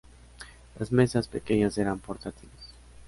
Las 0.79 0.91
mesas, 0.91 1.27
pequeñas, 1.27 1.77
eran 1.77 1.99
portátiles. 1.99 2.73